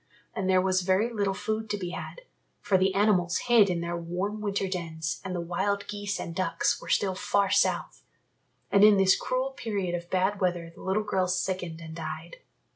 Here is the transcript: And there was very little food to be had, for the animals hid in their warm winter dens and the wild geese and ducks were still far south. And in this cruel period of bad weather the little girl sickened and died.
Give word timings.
And 0.35 0.49
there 0.49 0.63
was 0.63 0.81
very 0.81 1.13
little 1.13 1.35
food 1.35 1.69
to 1.69 1.77
be 1.77 1.91
had, 1.91 2.21
for 2.59 2.75
the 2.75 2.95
animals 2.95 3.37
hid 3.37 3.69
in 3.69 3.81
their 3.81 3.95
warm 3.95 4.41
winter 4.41 4.67
dens 4.67 5.21
and 5.23 5.35
the 5.35 5.39
wild 5.39 5.87
geese 5.87 6.19
and 6.19 6.33
ducks 6.35 6.81
were 6.81 6.89
still 6.89 7.13
far 7.13 7.51
south. 7.51 8.01
And 8.71 8.83
in 8.83 8.97
this 8.97 9.15
cruel 9.15 9.51
period 9.51 9.93
of 9.93 10.09
bad 10.09 10.41
weather 10.41 10.71
the 10.73 10.81
little 10.81 11.03
girl 11.03 11.27
sickened 11.27 11.81
and 11.81 11.93
died. 11.95 12.37